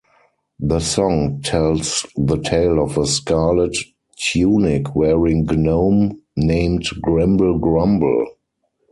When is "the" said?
0.59-0.79, 2.17-2.37